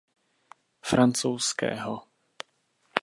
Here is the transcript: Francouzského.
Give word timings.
Francouzského. 0.91 1.93